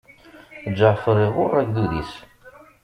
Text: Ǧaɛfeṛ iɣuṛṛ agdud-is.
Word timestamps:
Ǧaɛfeṛ 0.77 1.17
iɣuṛṛ 1.25 1.55
agdud-is. 1.61 2.13